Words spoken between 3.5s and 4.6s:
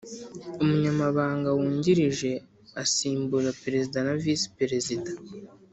perezida na visi